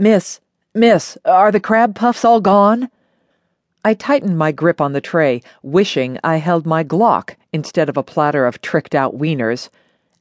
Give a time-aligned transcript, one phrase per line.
[0.00, 0.38] Miss,
[0.72, 2.88] miss, are the crab puffs all gone?
[3.84, 8.04] I tightened my grip on the tray, wishing I held my Glock instead of a
[8.04, 9.70] platter of tricked out wieners.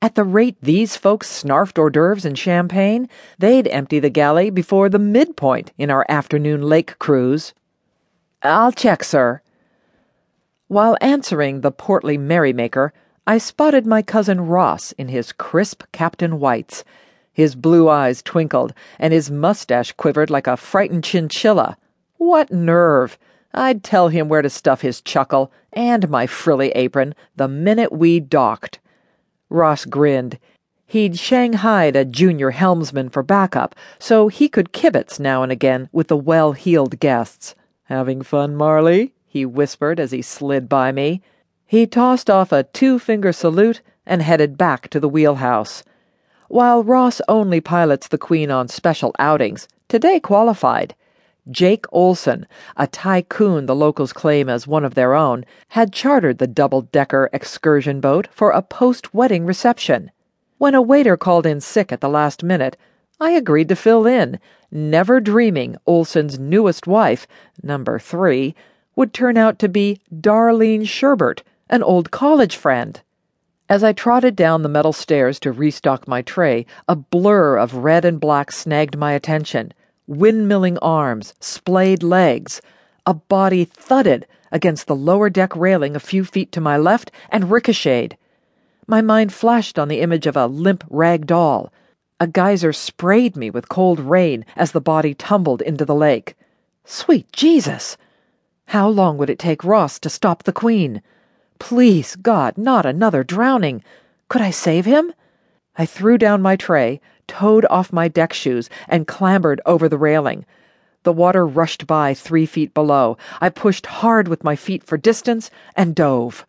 [0.01, 4.89] At the rate these folks snarfed hors d'oeuvres and champagne, they'd empty the galley before
[4.89, 7.53] the midpoint in our afternoon lake cruise.
[8.41, 9.43] I'll check, sir.
[10.69, 12.93] While answering the portly merrymaker,
[13.27, 16.83] I spotted my cousin Ross in his crisp Captain Whites.
[17.37, 21.77] His blue eyes twinkled, and his mustache quivered like a frightened chinchilla.
[22.17, 23.15] What nerve!
[23.53, 28.19] I'd tell him where to stuff his chuckle and my frilly apron the minute we
[28.19, 28.79] docked.
[29.51, 30.39] Ross grinned.
[30.87, 36.07] He'd shanghaied a junior helmsman for backup, so he could kibitz now and again with
[36.07, 37.53] the well heeled guests.
[37.83, 39.13] Having fun, Marley?
[39.27, 41.21] he whispered as he slid by me.
[41.67, 45.83] He tossed off a two finger salute and headed back to the wheelhouse.
[46.49, 50.95] While Ross only pilots the Queen on special outings, today qualified.
[51.51, 56.47] Jake Olson, a tycoon the locals claim as one of their own, had chartered the
[56.47, 60.09] double decker excursion boat for a post wedding reception.
[60.57, 62.77] When a waiter called in sick at the last minute,
[63.19, 64.39] I agreed to fill in,
[64.71, 67.27] never dreaming Olson's newest wife,
[67.61, 68.55] number three,
[68.95, 73.01] would turn out to be Darlene Sherbert, an old college friend.
[73.69, 78.05] As I trotted down the metal stairs to restock my tray, a blur of red
[78.05, 79.73] and black snagged my attention.
[80.09, 82.61] Windmilling arms, splayed legs.
[83.05, 87.51] A body thudded against the lower deck railing a few feet to my left and
[87.51, 88.15] ricocheted.
[88.87, 91.73] My mind flashed on the image of a limp rag doll.
[92.21, 96.37] A geyser sprayed me with cold rain as the body tumbled into the lake.
[96.85, 97.97] Sweet Jesus!
[98.67, 101.01] How long would it take Ross to stop the Queen?
[101.59, 103.83] Please, God, not another drowning.
[104.29, 105.13] Could I save him?
[105.77, 110.45] I threw down my tray, toed off my deck shoes, and clambered over the railing.
[111.03, 113.17] The water rushed by three feet below.
[113.39, 116.45] I pushed hard with my feet for distance and dove.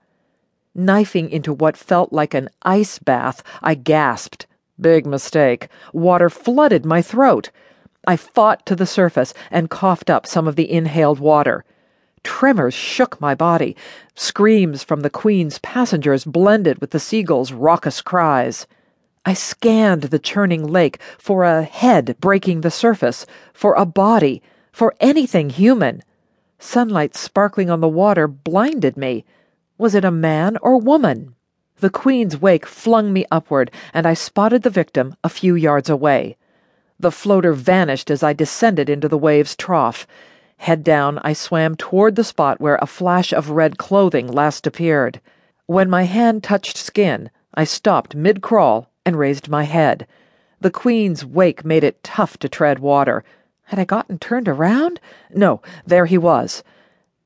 [0.75, 4.47] Knifing into what felt like an ice bath, I gasped.
[4.81, 5.69] Big mistake.
[5.93, 7.51] Water flooded my throat.
[8.07, 11.65] I fought to the surface and coughed up some of the inhaled water.
[12.29, 13.75] Tremors shook my body.
[14.15, 18.67] Screams from the Queen's passengers blended with the seagulls' raucous cries.
[19.25, 23.25] I scanned the churning lake for a head breaking the surface,
[23.55, 26.03] for a body, for anything human.
[26.59, 29.25] Sunlight sparkling on the water blinded me.
[29.79, 31.35] Was it a man or woman?
[31.81, 36.37] The Queen's wake flung me upward, and I spotted the victim a few yards away.
[37.01, 40.07] The floater vanished as I descended into the wave's trough.
[40.59, 45.21] Head down, I swam toward the spot where a flash of red clothing last appeared.
[45.67, 50.07] When my hand touched skin, I stopped mid crawl and raised my head.
[50.61, 53.25] The Queen's wake made it tough to tread water.
[53.65, 55.01] Had I gotten turned around?
[55.33, 56.63] No, there he was.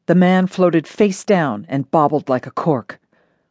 [0.07, 3.01] The man floated face down and bobbled like a cork.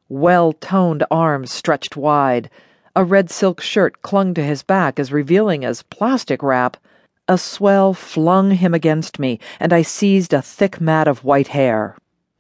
[0.07, 2.49] Well toned arms stretched wide.
[2.95, 6.77] A red silk shirt clung to his back as revealing as plastic wrap.
[7.31, 11.95] A swell flung him against me, and I seized a thick mat of white hair.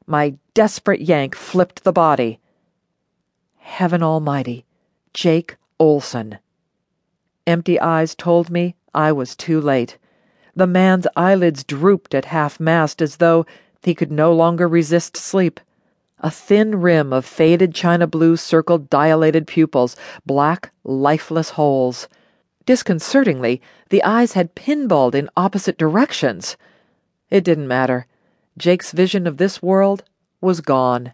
[0.05, 2.41] My desperate yank flipped the body.
[3.59, 4.65] Heaven Almighty,
[5.13, 6.39] Jake Olson.
[7.47, 9.97] Empty eyes told me I was too late.
[10.57, 13.45] The man's eyelids drooped at half mast as though
[13.81, 15.61] he could no longer resist sleep.
[16.19, 22.09] A thin rim of faded china blue circled dilated pupils, black, lifeless holes.
[22.65, 26.57] Disconcertingly, the eyes had pinballed in opposite directions.
[27.29, 28.07] It didn't matter.
[28.57, 30.03] Jake's vision of this world
[30.41, 31.13] was gone.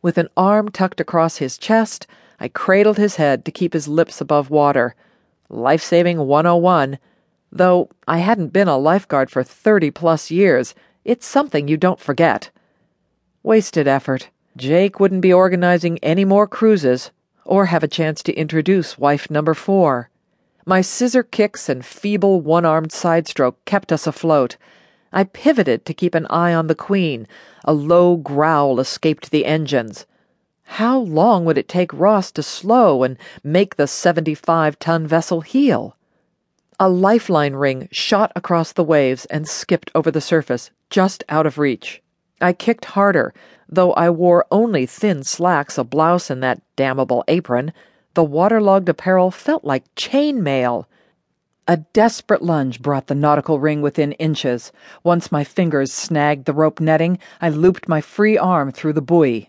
[0.00, 2.06] With an arm tucked across his chest,
[2.40, 4.96] I cradled his head to keep his lips above water.
[5.48, 6.98] Life saving 101.
[7.52, 12.50] Though I hadn't been a lifeguard for 30 plus years, it's something you don't forget.
[13.42, 14.30] Wasted effort.
[14.56, 17.10] Jake wouldn't be organizing any more cruises
[17.44, 20.10] or have a chance to introduce wife number four.
[20.64, 24.56] My scissor kicks and feeble one armed side stroke kept us afloat.
[25.12, 27.26] I pivoted to keep an eye on the Queen.
[27.64, 30.06] A low growl escaped the engines.
[30.62, 35.96] How long would it take Ross to slow and make the 75 ton vessel heel?
[36.78, 41.58] A lifeline ring shot across the waves and skipped over the surface, just out of
[41.58, 42.00] reach.
[42.40, 43.34] I kicked harder,
[43.68, 47.72] though I wore only thin slacks, a blouse, and that damnable apron.
[48.14, 50.86] The waterlogged apparel felt like chain mail.
[51.66, 54.70] A desperate lunge brought the nautical ring within inches.
[55.02, 59.48] Once my fingers snagged the rope netting, I looped my free arm through the buoy.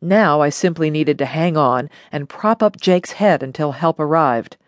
[0.00, 4.56] Now I simply needed to hang on and prop up Jake's head until help arrived.